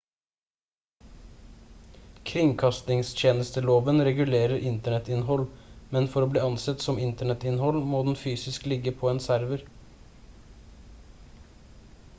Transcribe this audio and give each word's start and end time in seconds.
kringkastingstjenesteloven 2.29 4.01
regulerer 4.09 4.63
internettinnhold 4.71 5.45
men 5.97 6.09
for 6.15 6.27
å 6.27 6.31
bli 6.37 6.43
ansett 6.49 6.87
som 6.89 6.99
internettinnhold 7.11 7.81
må 7.95 8.03
det 8.11 8.17
fysisk 8.27 8.69
ligge 8.75 8.95
på 9.03 9.13
en 9.15 9.25
server 9.31 9.67